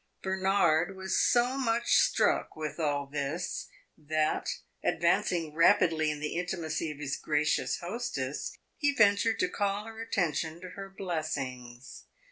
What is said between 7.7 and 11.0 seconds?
hostess, he ventured to call her attention to her